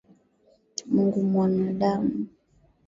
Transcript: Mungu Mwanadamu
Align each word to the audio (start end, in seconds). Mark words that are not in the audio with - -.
Mungu 0.93 1.23
Mwanadamu 1.23 2.09